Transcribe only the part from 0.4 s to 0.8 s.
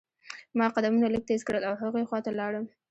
ما